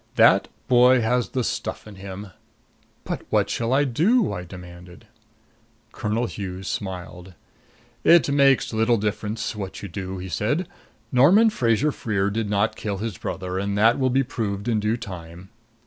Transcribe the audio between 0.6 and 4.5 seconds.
boy has the stuff in him." "But what shall I do?" I